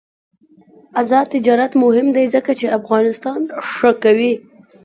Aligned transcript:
آزاد 0.99 1.25
تجارت 1.33 1.71
مهم 1.83 2.07
دی 2.15 2.25
ځکه 2.35 2.51
چې 2.59 2.75
افغانستان 2.79 3.39
ښه 3.71 3.91
کوي. 4.03 4.33